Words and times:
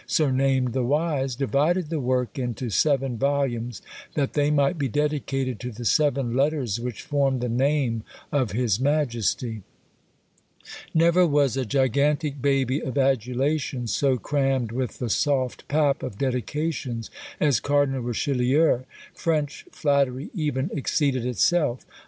surnamed 0.07 0.73
the 0.73 0.81
Wise, 0.83 1.35
divided 1.35 1.91
the 1.91 1.99
work 1.99 2.39
into 2.39 2.71
seven 2.71 3.19
volumes; 3.19 3.83
that 4.15 4.33
they 4.33 4.49
might 4.49 4.75
be 4.79 4.87
dedicated 4.87 5.59
to 5.59 5.71
the 5.71 5.85
seven 5.85 6.35
letters 6.35 6.79
which 6.79 7.03
formed 7.03 7.39
the 7.39 7.47
name 7.47 8.01
of 8.31 8.51
his 8.51 8.79
majesty! 8.79 9.61
Never 10.91 11.27
was 11.27 11.55
a 11.55 11.67
gigantic 11.67 12.41
baby 12.41 12.81
of 12.81 12.97
adulation 12.97 13.85
so 13.85 14.17
crammed 14.17 14.71
with 14.71 14.97
the 14.97 15.07
soft 15.07 15.67
pap 15.67 16.01
of 16.01 16.17
Dedications 16.17 17.11
as 17.39 17.59
Cardinal 17.59 18.01
Richelieu. 18.01 18.85
French 19.13 19.67
flattery 19.71 20.31
even 20.33 20.71
exceeded 20.73 21.27
itself. 21.27 21.85